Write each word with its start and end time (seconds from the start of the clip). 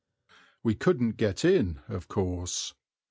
We 0.63 0.73
couldn't 0.73 1.11
get 1.17 1.45
in, 1.45 1.79
of 1.87 2.07
course. 2.07 2.73